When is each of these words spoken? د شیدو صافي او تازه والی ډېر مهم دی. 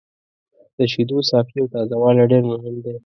د 0.77 0.79
شیدو 0.91 1.17
صافي 1.29 1.57
او 1.61 1.67
تازه 1.73 1.95
والی 2.01 2.23
ډېر 2.31 2.43
مهم 2.51 2.75
دی. 2.83 2.95